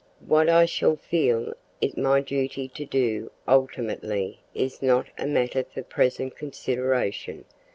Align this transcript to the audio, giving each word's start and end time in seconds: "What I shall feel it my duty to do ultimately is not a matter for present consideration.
"What 0.25 0.49
I 0.49 0.65
shall 0.65 0.95
feel 0.95 1.53
it 1.79 1.95
my 1.95 2.21
duty 2.21 2.67
to 2.69 2.85
do 2.87 3.29
ultimately 3.47 4.39
is 4.55 4.81
not 4.81 5.05
a 5.15 5.27
matter 5.27 5.63
for 5.63 5.83
present 5.83 6.35
consideration. 6.35 7.45